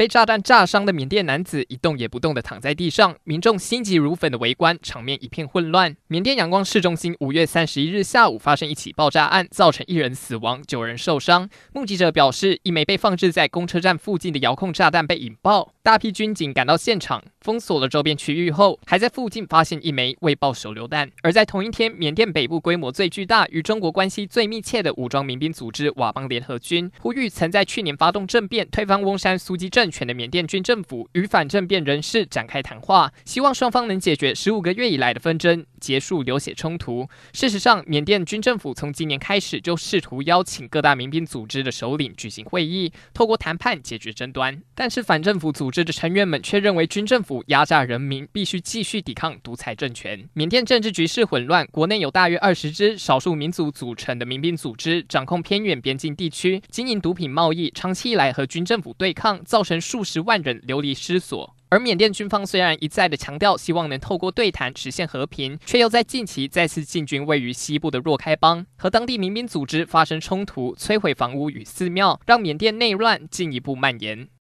[0.00, 5.94] 被炸弹炸伤的缅甸男子一动也不动地躺在地上，民众心急如焚的围观，场面一片混乱。
[6.06, 11.46] 缅甸仰光市中心五月三十一日下午发生一起爆炸案，造成一人死亡，九人受伤。
[11.74, 21.10] 目击者表示，一枚被放置在公车站附近的遥控炸弹被引爆，大批军警赶到现场，封锁了周边区域后，还在附近发现一枚未爆手榴弹。
[21.22, 37.08] 而在同一天，缅甸北部规模最巨大、与中国关系最密切的武装民兵组织佤邦联合军，呼吁曾在去年发动政变推翻翁山苏姬政权的缅甸军政府与反政变人士展开谈话，希望双方能解决十五个月以来的纷争，结束流血冲突。
[37.32, 44.60] 事实上，缅甸军政府从今年开始就试图邀请各大民兵组织的首领举行会议，透过谈判解决争端。
[44.74, 50.28] 但是反政府组织的成员们却认为军政府压榨人民，必须继续抵抗独裁政权。
[50.34, 74.30] 缅甸政治局势混乱，国内有大约二十支少数民族组成的民兵组织，掌控偏远边境地区，经营毒品贸易，长期以来和军政府对抗，造成数十万人流离失所，而缅甸军方虽然一再的强调希望能透过对谈实现和平，却又在近期再次进军位于西部的若开邦，和当地民兵组织发生冲突，摧毁房屋与寺庙，让缅甸内乱进一步蔓延。